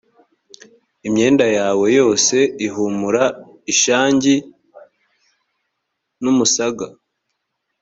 imyenda 1.07 1.45
yawe 1.57 1.87
yose 1.99 2.35
ihumura 2.67 3.23
ishangi 3.71 4.33
n 6.23 6.25
umusaga 6.31 6.85